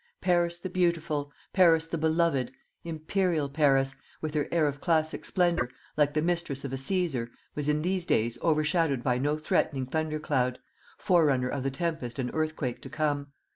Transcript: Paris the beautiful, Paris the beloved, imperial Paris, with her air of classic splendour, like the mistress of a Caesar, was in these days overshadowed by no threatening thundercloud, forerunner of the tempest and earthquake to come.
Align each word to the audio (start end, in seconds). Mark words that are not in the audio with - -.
Paris 0.19 0.57
the 0.57 0.67
beautiful, 0.67 1.31
Paris 1.53 1.85
the 1.85 1.95
beloved, 1.99 2.51
imperial 2.83 3.47
Paris, 3.47 3.95
with 4.19 4.33
her 4.33 4.47
air 4.51 4.65
of 4.67 4.81
classic 4.81 5.23
splendour, 5.23 5.69
like 5.95 6.15
the 6.15 6.23
mistress 6.23 6.65
of 6.65 6.73
a 6.73 6.77
Caesar, 6.79 7.29
was 7.53 7.69
in 7.69 7.83
these 7.83 8.07
days 8.07 8.35
overshadowed 8.41 9.03
by 9.03 9.19
no 9.19 9.37
threatening 9.37 9.85
thundercloud, 9.85 10.57
forerunner 10.97 11.49
of 11.49 11.61
the 11.61 11.69
tempest 11.69 12.17
and 12.17 12.31
earthquake 12.33 12.81
to 12.81 12.89
come. 12.89 13.27